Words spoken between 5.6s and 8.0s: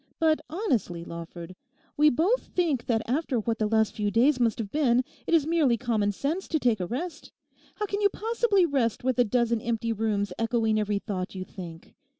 common sense to take a rest. How